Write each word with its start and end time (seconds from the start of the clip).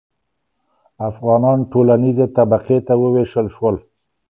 افغانان 1.09 1.59
ټولنیزې 1.71 2.27
طبقې 2.37 2.77
ته 2.87 2.93
وویشل 3.03 3.47
شول. 3.55 3.75